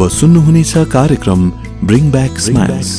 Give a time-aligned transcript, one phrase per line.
[0.00, 1.40] अब सुन्नुहुनेछ कार्यक्रम
[1.86, 2.92] bring back smiles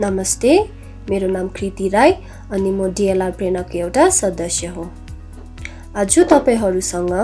[0.00, 0.58] नमस्ते
[1.10, 2.12] मेरो नाम कृति राई
[2.50, 4.90] अनि म डिएलआर प्रेरणाको एउटा सदस्य हो।
[5.96, 7.14] आज तपाईँहरूसँग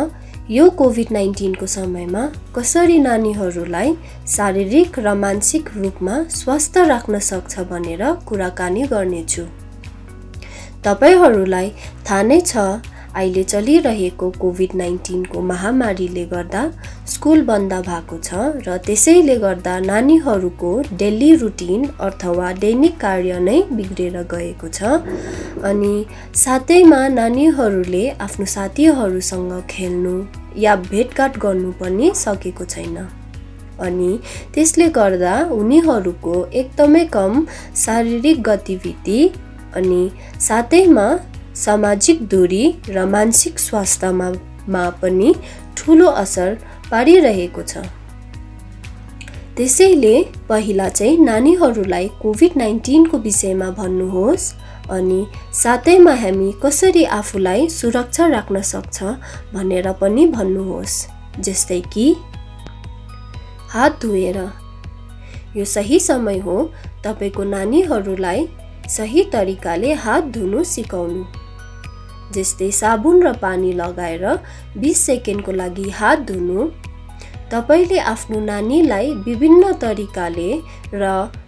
[0.50, 2.26] यो कोभिड नाइन्टिनको समयमा
[2.56, 3.96] कसरी नानीहरूलाई
[4.38, 9.44] शारीरिक र मानसिक रूपमा स्वस्थ राख्न सक्छ भनेर कुराकानी गर्नेछु।
[10.84, 11.68] तपाईँहरूलाई
[12.06, 12.56] थाहा नै छ
[13.16, 16.62] अहिले चलिरहेको कोभिड नाइन्टिनको महामारीले गर्दा
[17.12, 24.18] स्कुल बन्द भएको छ र त्यसैले गर्दा नानीहरूको डेली रुटिन अथवा दैनिक कार्य नै बिग्रेर
[24.32, 25.00] गएको छ।
[25.70, 25.94] अनि
[26.34, 30.14] साथैमा नानीहरूले आफ्नो साथीहरूसँग खेल्नु
[30.56, 32.96] या भेटघाट गर्नु पनि सकेको छैन।
[33.80, 34.12] अनि
[34.54, 37.44] त्यसले गर्दा उनीहरूको एकदमै कम
[37.76, 39.20] शारीरिक गतिविधि
[39.76, 40.02] अनि
[40.40, 41.06] साथैमा
[41.56, 45.34] सामाजिक दूरी र मानसिक स्वास्थ्यमा पनि
[45.76, 46.54] ठुलो असर
[46.90, 47.78] पारिरहेको छ।
[49.56, 50.14] त्यसैले
[50.48, 54.52] पहिला चाहिँ नानीहरूलाई कोभिड नाइन्टिनको विषयमा भन्नुहोस्
[54.90, 55.20] अनि
[55.54, 59.02] साथैमा हामी कसरी आफूलाई सुरक्षा राख्न सक्छ
[59.54, 60.96] भनेर पनि भन्नुहोस्
[61.40, 62.06] जस्तै कि
[63.70, 64.38] हात धोएर।
[65.56, 66.56] यो सही समय हो
[67.04, 68.46] तपाईँको नानीहरूलाई
[68.88, 71.22] सही तरिकाले हात धुनु सिकाउनु।
[72.34, 74.24] जस्तै साबुन र पानी लगाएर
[74.76, 76.68] बिस सेकेन्डको लागि हात धुनु।
[77.52, 80.50] तपाईँले आफ्नो नानीलाई विभिन्न तरिकाले
[80.94, 81.04] र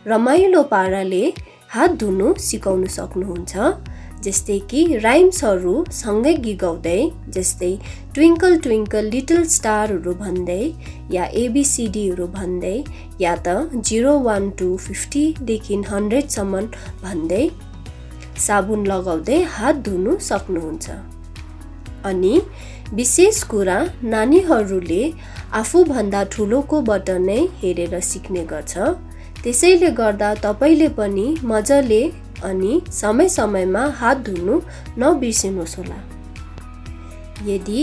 [0.06, 1.24] रमाइलो पाराले
[1.74, 3.52] हात धुनु सिकाउनु सक्नुहुन्छ।
[4.24, 7.00] जस्तै कि राइम्सहरू सँगै गिगाउँदै
[7.36, 7.70] जस्तै
[8.14, 10.60] ट्विङ्कल ट्विङ्कल लिटल स्टारहरू भन्दै
[11.16, 12.77] या एबिसिडीहरू भन्दै
[13.24, 16.64] या त जिरो वान टू फिफ्टीदेखि हन्ड्रेडसम्म
[17.04, 17.44] भन्दै
[18.46, 20.86] साबुन लगाउँदै हात धुनु सक्नुहुन्छ।
[22.10, 22.34] अनि
[22.98, 23.78] विशेष कुरा
[24.12, 25.02] नानीहरूले
[25.61, 28.72] आफूभन्दा ठुलोकोबाट नै हेरेर सिक्ने गर्छ।
[29.42, 32.02] त्यसैले गर्दा तपाईँले पनि मजाले
[32.45, 34.61] अनि समय समयमा हात धुनु
[34.98, 35.98] नबिर्सिनुहोस् होला।
[37.46, 37.83] यदि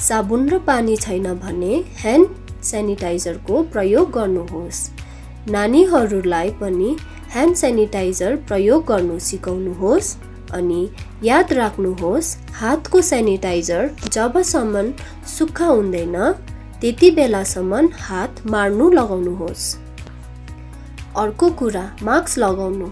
[0.00, 2.28] साबुन र पानी छैन भने ह्यान्ड
[2.64, 4.80] सेनिटाइजरको प्रयोग गर्नुहोस्।
[5.50, 6.96] नानीहरूलाई पनि
[7.32, 10.16] ह्यान्ड सेनिटाइजर प्रयोग गर्नु सिकाउनुहोस्
[10.54, 10.80] अनि
[11.24, 14.90] याद राख्नुहोस् हातको सेनिटाइजर जबसम्म
[15.36, 16.16] सुक्खा हुँदैन
[16.80, 19.64] त्यति बेलासम्म हात मार्नु लगाउनुहोस्।
[21.16, 22.88] अर्को कुरा मास्क लगाउनु।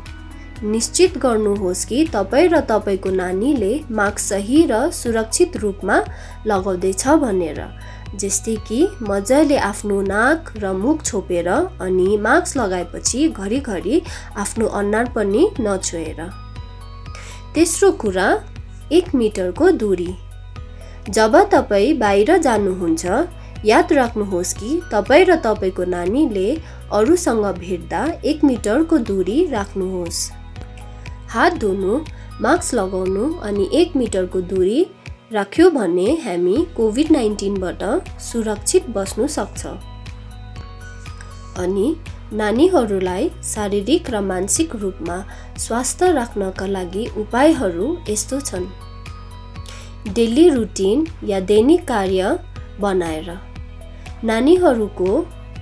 [0.62, 5.97] निश्चित गर्नुहोस् कि तपाईँ र तपाईँको नानीले मास्क सही र सुरक्षित रूपमा
[6.47, 7.60] लगाउँदैछ भनेर।
[8.21, 14.00] जस्तै कि मजाले आफ्नो नाक र मुख छोपेर अनि मास्क लगाएपछि घरिघरि
[14.37, 16.21] आफ्नो अनुहार पनि नछोएर
[17.54, 18.27] तेस्रो कुरा
[18.92, 20.12] एक मिटरको दूरी।
[21.09, 23.06] जब तपाईँ बाहिर जानुहुन्छ
[23.65, 26.48] याद राख्नुहोस् कि तपाईँ र तपाईँको नानीले
[26.92, 30.21] अरूसँग भेट्दा एक मिटरको दूरी राख्नुहोस्।
[31.30, 31.98] हात धुनु
[32.42, 34.78] मास्क लगाउनु अनि एक मिटरको दूरी
[35.32, 37.82] राख्यो भने हामी कोभिड नाइन्टिनबाट
[38.20, 39.66] सुरक्षित बस्नु सक्छ।
[41.62, 41.86] अनि
[42.32, 45.16] नानीहरूलाई शारीरिक र मानसिक रूपमा
[45.58, 48.66] स्वास्थ्य राख्नका लागि उपायहरू यस्तो छन्।
[50.14, 52.38] डेली रुटिन या दैनिक कार्य
[52.80, 53.30] बनाएर
[54.24, 55.10] नानीहरूको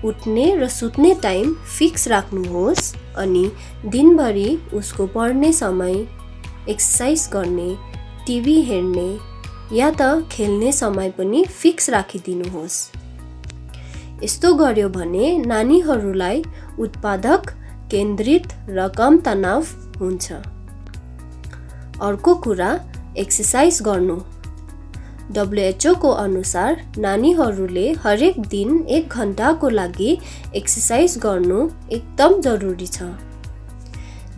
[0.05, 3.51] उठ्ने र सुत्ने टाइम फिक्स राख्नुहोस् अनि
[3.87, 5.95] दिनभरि उसको पढ्ने समय
[6.69, 7.75] एक्सर्साइज गर्ने
[8.27, 9.09] टिभी हेर्ने
[9.77, 12.79] या त खेल्ने समय पनि फिक्स राखिदिनुहोस्।
[14.25, 16.43] यस्तो गर्यो भने नानीहरूलाई
[16.79, 17.51] उत्पादक
[17.91, 19.67] केन्द्रित र कम तनाव
[20.01, 20.33] हुन्छ।
[22.03, 22.71] अर्को कुरा
[23.19, 24.17] एक्सर्साइज गर्नु।
[25.37, 30.11] डब्लुएचओको अनुसार नानीहरूले हरेक दिन एक घन्टाको लागि
[30.57, 31.59] एक्सर्साइज गर्नु
[31.97, 33.11] एकदम जरुरी छ।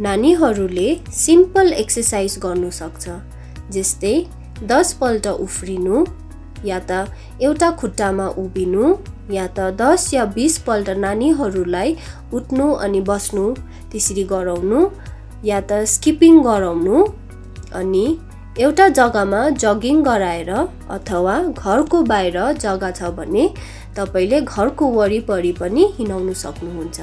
[0.06, 3.18] नानीहरूले सिम्पल एक्सर्साइज गर्नु सक्छ
[3.76, 4.16] जस्तै
[4.72, 6.04] दसपल्ट उफ्रिनु
[6.64, 7.06] या त
[7.42, 8.88] एउटा खुट्टामा उभिनु
[9.34, 11.96] या त दस या बिसपल्ट नानीहरूलाई
[12.38, 13.44] उठ्नु अनि बस्नु
[13.92, 14.80] त्यसरी गराउनु
[15.44, 17.04] या त स्किपिङ गराउनु
[17.80, 18.04] अनि
[18.58, 23.44] एउटा जग्गामा जगिङ गराएर अथवा घरको बाहिर जग्गा छ भने
[23.96, 27.00] तपाईँले घरको वरिपरि पनि हिँडाउनु सक्नुहुन्छ।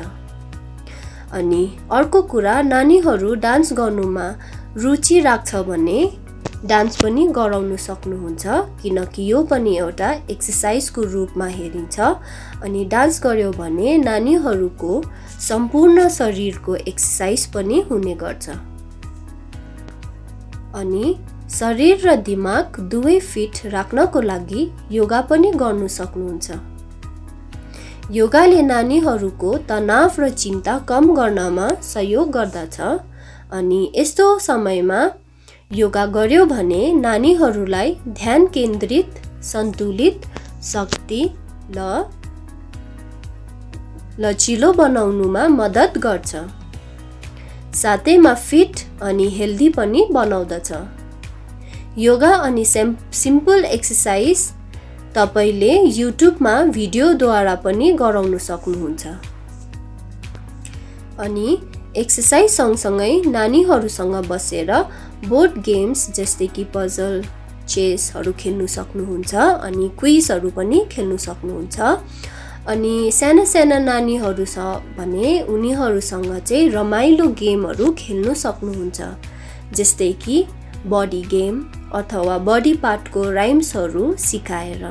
[1.33, 1.61] अनि
[1.91, 4.27] अर्को कुरा नानीहरू डान्स गर्नुमा
[4.77, 5.99] रुचि राख्छ भने
[6.65, 8.43] डान्स पनि गराउनु सक्नुहुन्छ
[8.83, 11.99] किनकि यो पनि एउटा एक्सर्साइजको रूपमा हेरिन्छ।
[12.63, 15.01] अनि डान्स गर्यो भने नानीहरूको
[15.47, 18.49] सम्पूर्ण शरीरको एक्सर्साइज पनि हुने गर्छ।
[20.75, 21.15] अनि
[21.49, 26.47] शरीर र दिमाग दुवै फिट राख्नको लागि योगा पनि गर्नु सक्नुहुन्छ।
[28.11, 32.77] योगाले नानीहरूको तनाव र चिन्ता कम गर्नमा सहयोग गर्दछ
[33.51, 34.99] अनि यस्तो समयमा
[35.71, 40.27] योगा गर्यो भने नानीहरूलाई ध्यान केन्द्रित सन्तुलित
[40.65, 41.21] शक्ति
[41.77, 41.87] ल
[44.19, 46.35] लचिलो बनाउनुमा मद्दत गर्छ।
[47.77, 50.71] साथैमा फिट अनि हेल्दी पनि बनाउँदछ।
[51.97, 54.41] योगा अनि सेम सिम्पल एक्सर्साइज
[55.15, 59.07] तपाईँले युट्युबमा भिडियोद्वारा पनि गराउन सक्नुहुन्छ।
[61.19, 61.57] अनि
[61.97, 64.71] एक्सर्साइज सँगसँगै नानीहरूसँग बसेर
[65.27, 67.23] बोर्ड गेम्स जस्तै कि पजल
[67.67, 71.79] चेसहरू खेल्नु सक्नुहुन्छ अनि क्विजहरू पनि खेल्नु सक्नुहुन्छ।
[72.67, 74.57] अनि साना साना नानीहरू छ
[74.97, 79.01] भने उनीहरूसँग चाहिँ रमाइलो गेमहरू खेल्नु सक्नुहुन्छ।
[79.73, 80.37] जस्तै कि
[80.85, 81.55] बडी गेम
[81.93, 84.85] अथवा बडी पार्टको राइम्सहरू सिकाएर।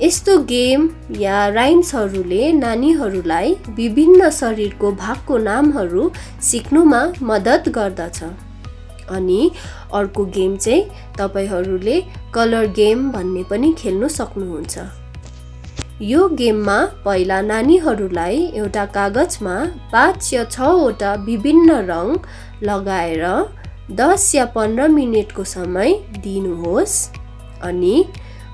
[0.00, 6.10] यस्तो गेम या राइम्सहरूले नानीहरूलाई विभिन्न शरीरको भागको नामहरू
[6.42, 8.22] सिक्नुमा मद्दत गर्दछ।
[9.10, 9.50] अनि
[9.94, 10.84] अर्को गेम चाहिँ
[11.18, 12.00] तपाईँहरूले
[12.34, 14.78] कलर गेम भन्ने पनि खेल्नु सक्नुहुन्छ।
[16.02, 19.54] यो गेममा पहिला नानीहरूलाई एउटा कागजमा
[19.92, 22.16] पाँच या छवटा विभिन्न रङ
[22.62, 23.24] लगाएर
[23.90, 25.92] दस या पन्ध्र मिनटको समय
[26.22, 26.96] दिनुहोस्
[27.62, 27.96] अनि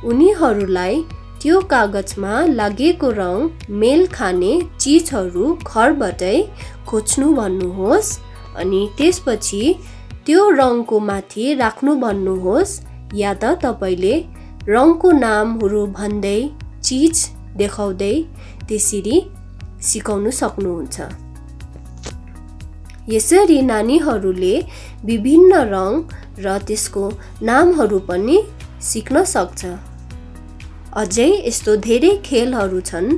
[0.05, 1.03] उनीहरूलाई
[1.43, 3.49] त्यो कागजमा लागेको रङ
[3.81, 6.37] मेल खाने चिजहरू घरबाटै
[6.87, 8.13] खोज्नु भन्नुहोस्
[8.63, 9.63] अनि त्यसपछि
[10.27, 12.79] त्यो रङको माथि राख्नु भन्नुहोस्
[13.23, 14.15] या त तपाईँले
[14.69, 16.41] रङको नामहरू भन्दै
[16.87, 17.27] चिज
[17.57, 18.15] देखाउँदै
[18.69, 19.17] त्यसरी
[19.83, 21.24] सिकाउनु सक्नुहुन्छ।
[23.09, 24.55] यसरी नानीहरूले
[25.05, 25.93] विभिन्न रङ
[26.45, 27.05] र त्यसको
[27.49, 28.37] नामहरू पनि
[28.91, 29.61] सिक्न सक्छ।
[31.03, 33.11] अझै यस्तो धेरै खेलहरू छन्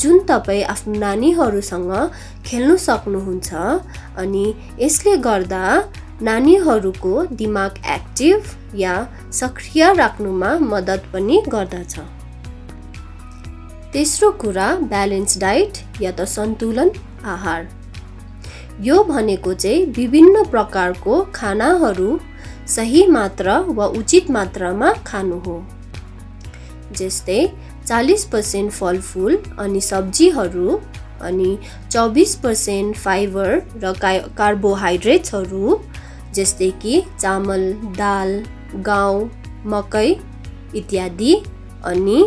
[0.00, 1.92] जुन तपाईँ आफ्नो नानीहरूसँग
[2.46, 3.48] खेल्नु सक्नुहुन्छ
[4.22, 4.44] अनि
[4.80, 5.64] यसले गर्दा
[6.28, 8.38] नानीहरूको दिमाग एक्टिभ
[8.74, 8.94] या
[9.40, 11.94] सक्रिय राख्नुमा मद्दत पनि गर्दछ।
[13.92, 16.90] तेस्रो कुरा ब्यालेन्स डाइट या त सन्तुलन
[17.34, 17.77] आहार।
[18.80, 22.18] यो भनेको चाहिँ विभिन्न प्रकारको खानाहरू
[22.66, 25.56] सही मात्रा वा उचित मात्रामा खानु हो।
[26.96, 27.40] जस्तै
[27.86, 30.80] चालिस पर्सेन्ट फलफुल अनि सब्जीहरू
[31.22, 31.58] अनि
[31.90, 33.50] चौबिस पर्सेन्ट फाइबर
[33.84, 33.92] र
[34.38, 35.78] कार्बोहाइड्रेट्सहरू
[36.34, 38.30] जस्तै कि चामल दाल
[38.88, 39.30] गाउँ
[39.66, 40.08] मकै
[40.74, 41.34] इत्यादि
[41.84, 42.20] अनि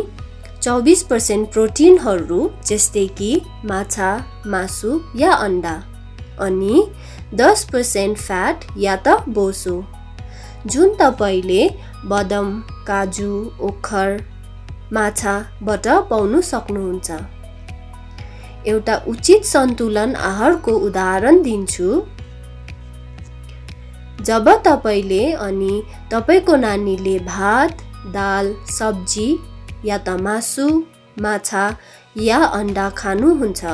[0.62, 3.30] चौबिस पर्सेन्ट प्रोटिनहरू जस्तै कि
[3.64, 4.10] माछा
[4.46, 5.74] मासु या अन्डा।
[6.46, 6.76] अनि
[7.34, 9.76] दस पर्सेन्ट फ्याट या त बोसो।
[10.66, 11.62] जुन तपाईँले
[12.10, 12.48] बदम
[12.88, 13.30] काजु
[13.68, 14.08] ओखर
[14.92, 17.10] माछाबाट पाउनु सक्नुहुन्छ।
[18.70, 21.88] एउटा उचित सन्तुलन आहारको उदाहरण दिन्छु।
[24.28, 25.74] जब तपाईँले अनि
[26.12, 27.82] तपाईँको नानीले भात
[28.14, 29.28] दाल सब्जी
[29.84, 30.66] या त मासु
[31.22, 31.64] माछा
[32.16, 33.64] या अन्डा खानुहुन्छ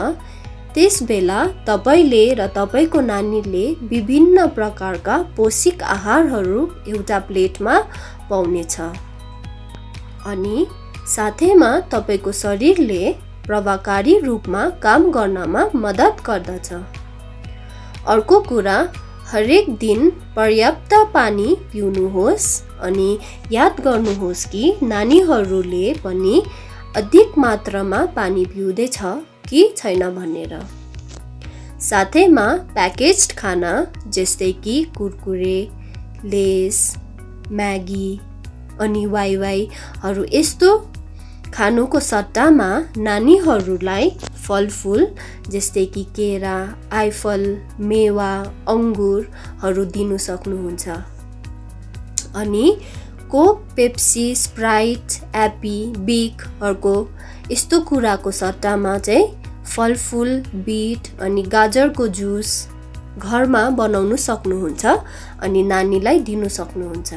[0.74, 7.74] त्यसबेला तपाईँले र तपाईँको नानीले विभिन्न प्रकारका पौष्टिक आहारहरू एउटा प्लेटमा
[8.30, 8.76] पाउनेछ।
[10.26, 10.66] अनि
[11.06, 13.02] साथैमा तपाईँको शरीरले
[13.46, 16.68] प्रभावकारी रूपमा काम गर्नमा मद्दत गर्दछ।
[18.06, 18.78] अर्को कुरा
[19.30, 22.48] हरेक दिन पर्याप्त पानी पिउनुहोस्
[22.80, 23.10] अनि
[23.52, 26.42] याद गर्नुहोस् कि नानीहरूले पनि
[26.96, 28.98] अधिक मात्रामा पानी पिउँदैछ।
[29.48, 30.54] कि छैन भनेर।
[31.80, 33.72] साथैमा प्याकेज खाना
[34.16, 35.58] जस्तै कि कुरकुरे
[36.24, 36.78] लेस
[37.50, 38.10] म्यागी
[38.80, 40.70] अनि वाइवाईहरू यस्तो
[41.54, 44.10] खानुको सट्टामा नानीहरूलाई
[44.46, 45.06] फलफुल
[45.50, 46.56] जस्तै कि केरा
[46.92, 47.44] आइफल
[47.90, 48.30] मेवा
[48.68, 50.88] अङ्गुरहरू दिनु सक्नुहुन्छ।
[52.36, 52.66] अनि
[53.30, 56.94] कोक पेप्सी स्प्राइट एप्पी बिकहरूको
[57.50, 59.26] यस्तो कुराको सट्टामा चाहिँ
[59.74, 60.30] फलफुल
[60.66, 62.50] बिट अनि गाजरको जुस
[63.18, 64.86] घरमा बनाउनु सक्नुहुन्छ
[65.42, 67.14] अनि नानीलाई दिनु सक्नुहुन्छ।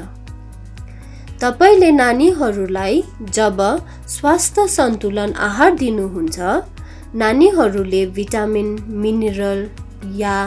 [1.42, 3.04] तपाईँले नानीहरूलाई
[3.38, 3.60] जब
[4.16, 6.40] स्वास्थ्य सन्तुलन आहार दिनुहुन्छ
[7.24, 8.68] नानीहरूले भिटामिन
[9.04, 9.68] मिनरल
[10.24, 10.38] या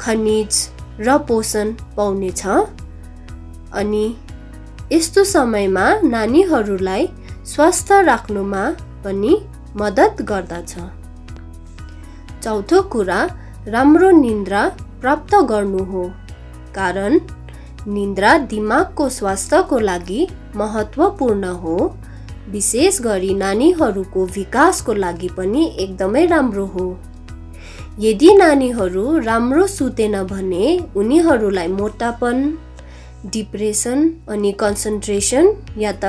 [0.00, 0.52] खनिज
[1.00, 2.46] र पोषण पाउनेछ
[3.80, 4.06] अनि
[4.92, 7.08] यस्तो समयमा नानीहरूलाई
[7.52, 8.64] स्वस्थ राख्नुमा
[9.04, 9.32] पनि
[9.76, 10.74] मद्दत गर्दछ।
[12.44, 13.20] चौथो कुरा
[13.66, 14.62] राम्रो निन्द्रा
[15.00, 16.04] प्राप्त गर्नु हो।
[16.74, 17.20] कारण
[17.88, 21.76] निन्द्रा दिमागको स्वास्थ्यको लागि महत्त्वपूर्ण हो।
[22.48, 26.86] विशेष गरी नानीहरूको विकासको लागि पनि एकदमै राम्रो हो।
[27.98, 30.66] यदि नानीहरू राम्रो सुतेन भने
[30.96, 32.36] उनीहरूलाई मोटापन
[33.24, 36.04] डिप्रेसन अनि कन्सन्ट्रेसन या त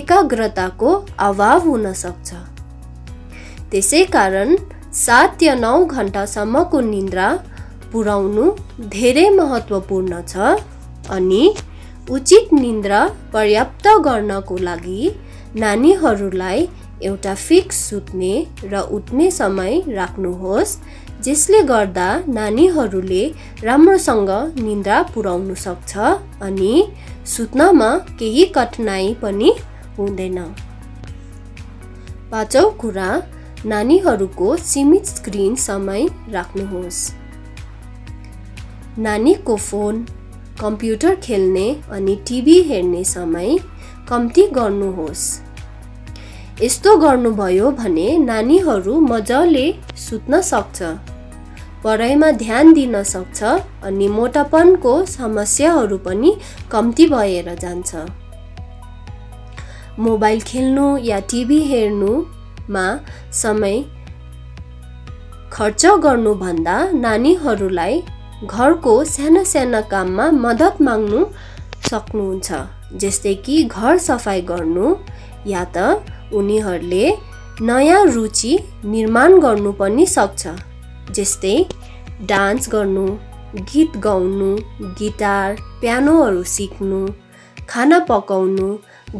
[0.00, 0.90] एकाग्रताको
[1.28, 2.34] अभाव हुन सक्छ।
[3.70, 4.54] त्यसै कारण
[4.94, 7.28] सात या नौ घन्टासम्मको निन्द्रा
[7.92, 8.44] पुर्याउनु
[8.94, 10.54] धेरै महत्त्वपूर्ण छ
[11.16, 11.44] अनि
[12.10, 13.00] उचित निन्द्रा
[13.32, 15.00] पर्याप्त गर्नको लागि
[15.62, 16.66] नानीहरूलाई
[17.08, 18.34] एउटा फिक्स सुत्ने
[18.72, 20.76] र उठ्ने समय राख्नुहोस्
[21.26, 23.22] जसले गर्दा नानीहरूले
[23.64, 25.92] राम्रोसँग निन्द्रा पुर्याउनु सक्छ
[26.46, 26.72] अनि
[27.26, 29.50] सुत्नमा केही कठिनाइ पनि
[29.98, 30.38] हुँदैन।
[32.32, 33.10] पाँचौँ कुरा
[33.64, 37.00] नानीहरूको सीमित स्क्रिन समय राख्नुहोस्।
[38.98, 40.04] नानीको फोन
[40.60, 43.56] कम्प्युटर खेल्ने अनि टिभी हेर्ने समय
[44.08, 45.24] कम्ती गर्नुहोस्।
[46.62, 49.66] यस्तो गर्नुभयो भने नानीहरू मजाले
[49.98, 50.82] सुत्न सक्छ।
[51.84, 53.42] पढाइमा ध्यान दिन सक्छ
[53.84, 56.30] अनि मोटापनको समस्याहरू पनि
[56.72, 57.90] कम्ती भएर जान्छ।
[59.98, 62.86] मोबाइल खेल्नु या टिभी हेर्नुमा
[63.42, 63.76] समय
[65.52, 68.00] खर्च गर्नुभन्दा नानीहरूलाई
[68.44, 71.20] घरको साना साना काममा मद्दत माग्नु
[71.90, 72.48] सक्नुहुन्छ
[73.02, 74.94] जस्तै कि घर सफाइ गर्नु
[75.46, 77.06] या त उनीहरूले
[77.68, 78.58] नयाँ रुचि
[78.94, 80.42] निर्माण गर्नु पनि सक्छ।
[81.10, 81.56] जस्तै
[82.30, 83.06] डान्स गर्नु
[83.70, 84.50] गीत गाउनु
[84.98, 87.00] गिटार पियानोहरू सिक्नु
[87.70, 88.68] खाना पकाउनु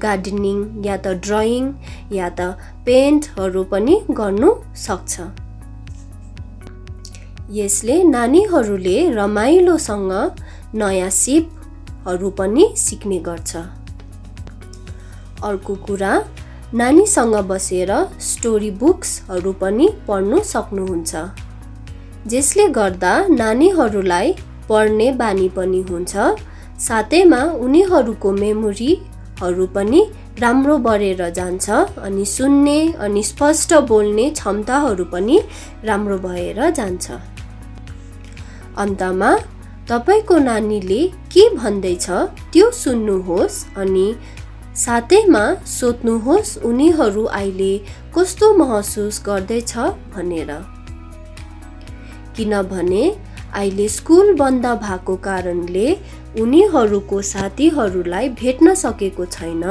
[0.05, 1.65] गार्डनिङ या त ड्रइङ
[2.19, 2.41] या त
[2.87, 4.51] पेन्टहरू पनि गर्नु
[4.85, 5.15] सक्छ।
[7.59, 10.13] यसले नानीहरूले रमाइलोसँग
[10.81, 13.51] नयाँ सिपहरू पनि सिक्ने गर्छ।
[15.49, 16.13] अर्को कुरा
[16.81, 17.91] नानीसँग बसेर
[18.31, 21.42] स्टोरी बुक्सहरू पनि पढ्नु सक्नुहुन्छ।
[22.27, 24.35] जसले गर्दा नानीहरूलाई
[24.69, 26.13] पढ्ने बानी पनि हुन्छ।
[26.81, 30.01] साथैमा उनीहरूको मेमोरीहरू पनि
[30.41, 35.41] राम्रो बढेर जान्छ अनि सुन्ने अनि स्पष्ट बोल्ने क्षमताहरू पनि
[35.85, 37.11] राम्रो भएर जान्छ।
[38.79, 39.31] अन्तमा
[39.89, 41.01] तपाईँको नानीले
[41.33, 42.07] के भन्दैछ
[42.53, 44.07] त्यो सुन्नुहोस् अनि
[44.77, 47.73] साथैमा सोध्नुहोस् उनीहरू अहिले
[48.15, 49.77] कस्तो महसुस गर्दैछ
[50.15, 50.53] भनेर।
[52.37, 53.05] किनभने
[53.55, 55.87] अहिले स्कुल बन्द भएको कारणले
[56.41, 59.65] उनीहरूको साथीहरूलाई भेट्न सकेको छैन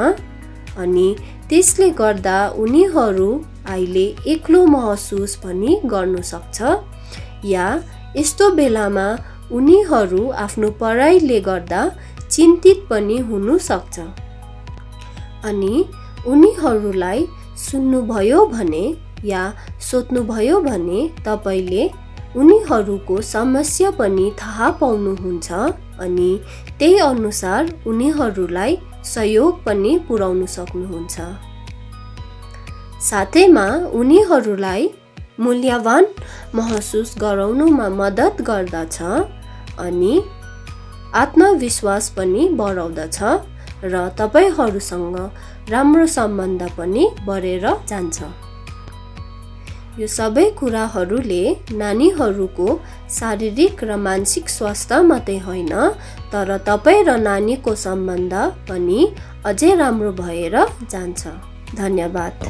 [0.82, 1.08] अनि
[1.48, 3.30] त्यसले गर्दा उनीहरू
[3.66, 6.58] अहिले एक्लो महसुस पनि गर्नु सक्छ।
[7.44, 7.66] या
[8.16, 9.06] यस्तो बेलामा
[9.52, 11.80] उनीहरू आफ्नो पढाइले गर्दा
[12.30, 13.96] चिन्तित पनि हुनु सक्छ।
[15.50, 15.74] अनि
[16.32, 17.26] उनीहरूलाई
[17.64, 18.84] सुन्नुभयो भने
[19.24, 19.42] या
[19.90, 21.84] सोध्नुभयो भने तपाईँले
[22.36, 25.52] उनीहरूको समस्या पनि थाहा पाउनुहुन्छ
[26.00, 26.30] अनि
[26.78, 31.16] त्यही अनुसार उनीहरूलाई सहयोग पनि पुर्याउन सक्नुहुन्छ।
[33.02, 33.66] साथैमा
[34.00, 34.88] उनीहरूलाई
[35.40, 36.06] मूल्यवान
[36.54, 38.98] महसुस गराउनुमा मद्दत गर्दछ
[39.78, 40.14] अनि
[41.22, 43.18] आत्मविश्वास पनि बढाउँदछ
[43.84, 45.16] र तपाईँहरूसँग
[45.70, 48.18] राम्रो सम्बन्ध पनि बढेर जान्छ।
[50.00, 51.40] यो सबै कुराहरूले
[51.80, 52.66] नानीहरूको
[53.16, 55.72] शारीरिक र मानसिक स्वास्थ्य मात्रै होइन
[56.32, 58.32] तर तपाईँ र नानीको सम्बन्ध
[58.70, 59.00] पनि
[59.50, 60.56] अझै राम्रो भएर
[60.92, 61.20] जान्छ।
[61.76, 62.48] धन्यवाद।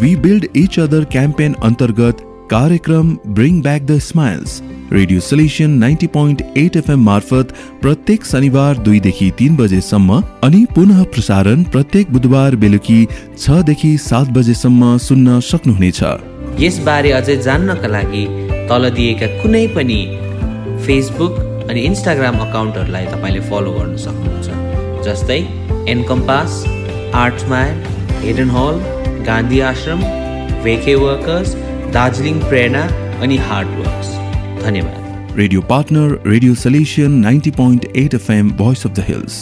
[0.00, 4.56] We build each other campaign अन्तर्गत कार्यक्रम bring back the smiles
[4.92, 11.62] radio solution ninety point eight FM मार्फत प्रत्येक शनिबार दुईदेखि तिन बजेसम्म अनि पुनः प्रसारण
[11.76, 13.00] प्रत्येक बुधबार बेलुकी
[13.38, 16.02] छदेखि सात बजेसम्म सुन्न सक्नुहुनेछ।
[16.58, 18.24] यसबारे अझै जान्नका लागि
[18.68, 20.00] तल दिएका कुनै पनि
[20.86, 21.34] फेसबुक
[21.70, 24.48] अनि इन्स्टाग्राम अकाउन्टहरूलाई तपाईँले फलो गर्न सक्नुहुन्छ।
[25.06, 25.40] जस्तै
[25.92, 26.62] Encompass
[27.22, 27.76] art mile
[28.24, 28.80] hidden hall
[29.26, 30.00] Gandhi Ashram
[30.64, 31.54] भेके workers
[31.94, 32.82] Darjeeling Prerna
[33.22, 34.08] अनि हार्ड वर्क्स
[34.64, 39.36] धन्यवाद। Radio partner radio solution ninety point eight FM voice of the hills